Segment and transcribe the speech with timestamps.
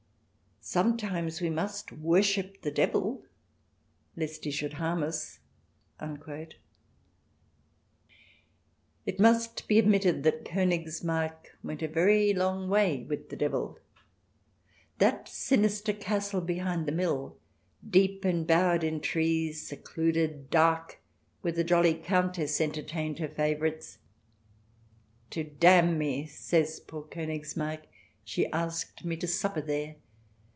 [0.81, 3.25] Sometimes we must worship the devil,
[4.15, 5.39] lest he should harm us."
[5.99, 6.55] It
[9.19, 13.79] must be admitted that Konigsmarck went a very long way with the devil.
[14.99, 17.37] That sinister castle behind the mill,
[17.89, 21.01] deep embowered in trees, secluded, dark,
[21.41, 23.97] where the jolly Countess entertained her favourites—
[25.31, 27.81] "To damn me," says poor Konigsmarck,
[28.23, 28.49] "she 232 THE DESIRABLE ALIEN [ch.
[28.53, 29.95] xvii asked me to supper there."